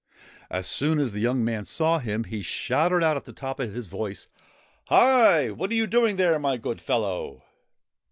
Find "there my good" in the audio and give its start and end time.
6.15-6.81